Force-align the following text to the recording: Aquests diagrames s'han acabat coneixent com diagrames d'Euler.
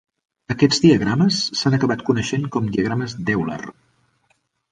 Aquests 0.53 0.79
diagrames 0.85 1.41
s'han 1.59 1.77
acabat 1.79 2.01
coneixent 2.09 2.47
com 2.57 2.73
diagrames 2.77 3.17
d'Euler. 3.27 3.61